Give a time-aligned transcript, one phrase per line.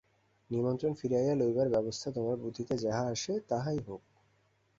[0.49, 4.01] নিমন্ত্রণ ফিরাইয়া লইবার ব্যবস্থা তোমার বুদ্ধিতে যাহা আসে, তাহাই হোক।